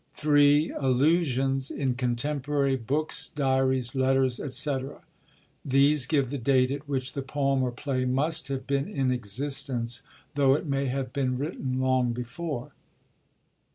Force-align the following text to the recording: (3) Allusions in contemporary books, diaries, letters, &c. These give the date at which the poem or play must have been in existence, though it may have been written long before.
(3) 0.15 0.71
Allusions 0.79 1.69
in 1.69 1.93
contemporary 1.93 2.75
books, 2.75 3.29
diaries, 3.29 3.93
letters, 3.93 4.39
&c. 4.57 4.75
These 5.63 6.07
give 6.07 6.31
the 6.31 6.39
date 6.39 6.71
at 6.71 6.89
which 6.89 7.13
the 7.13 7.21
poem 7.21 7.61
or 7.61 7.69
play 7.71 8.05
must 8.05 8.47
have 8.47 8.65
been 8.65 8.87
in 8.87 9.11
existence, 9.11 10.01
though 10.33 10.55
it 10.55 10.65
may 10.65 10.87
have 10.87 11.13
been 11.13 11.37
written 11.37 11.79
long 11.79 12.13
before. 12.13 12.71